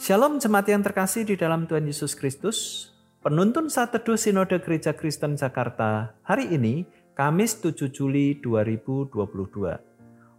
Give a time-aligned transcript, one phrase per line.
[0.00, 2.88] Shalom jemaat yang terkasih di dalam Tuhan Yesus Kristus.
[3.20, 9.12] Penuntun saat teduh Sinode Gereja Kristen Jakarta hari ini Kamis 7 Juli 2022.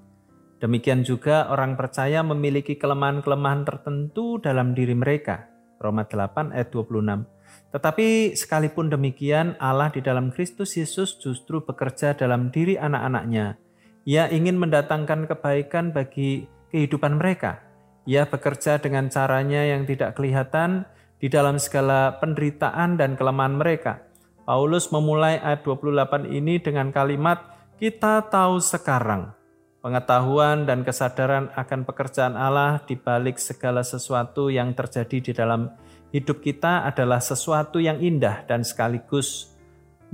[0.62, 5.50] Demikian juga orang percaya memiliki kelemahan-kelemahan tertentu dalam diri mereka.
[5.82, 7.26] Roma 8 ayat 26.
[7.74, 13.58] Tetapi sekalipun demikian Allah di dalam Kristus Yesus justru bekerja dalam diri anak-anaknya.
[14.06, 17.58] Ia ingin mendatangkan kebaikan bagi kehidupan mereka.
[18.06, 20.86] Ia bekerja dengan caranya yang tidak kelihatan
[21.18, 24.05] di dalam segala penderitaan dan kelemahan mereka
[24.46, 29.34] Paulus memulai ayat 28 ini dengan kalimat kita tahu sekarang.
[29.82, 35.74] Pengetahuan dan kesadaran akan pekerjaan Allah di balik segala sesuatu yang terjadi di dalam
[36.14, 39.50] hidup kita adalah sesuatu yang indah dan sekaligus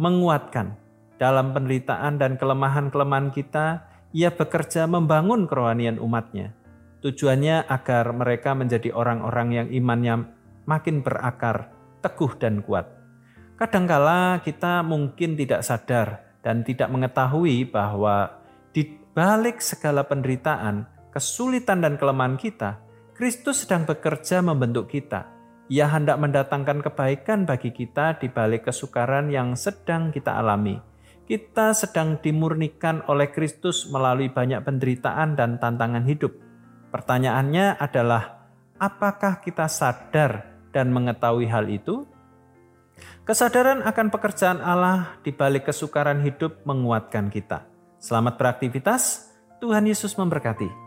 [0.01, 0.81] menguatkan.
[1.21, 3.85] Dalam penderitaan dan kelemahan-kelemahan kita,
[4.17, 6.57] ia bekerja membangun kerohanian umatnya.
[7.05, 10.25] Tujuannya agar mereka menjadi orang-orang yang imannya
[10.65, 11.69] makin berakar,
[12.01, 13.02] teguh dan kuat.
[13.63, 18.43] Kadangkala kita mungkin tidak sadar dan tidak mengetahui bahwa
[18.75, 20.83] di balik segala penderitaan,
[21.15, 22.83] kesulitan dan kelemahan kita,
[23.15, 25.31] Kristus sedang bekerja membentuk kita.
[25.71, 30.83] Ia hendak mendatangkan kebaikan bagi kita di balik kesukaran yang sedang kita alami.
[31.23, 36.35] Kita sedang dimurnikan oleh Kristus melalui banyak penderitaan dan tantangan hidup.
[36.91, 38.43] Pertanyaannya adalah,
[38.83, 42.11] apakah kita sadar dan mengetahui hal itu?
[43.23, 47.63] Kesadaran akan pekerjaan Allah di balik kesukaran hidup menguatkan kita.
[48.03, 49.31] Selamat beraktivitas,
[49.63, 50.82] Tuhan Yesus memberkati.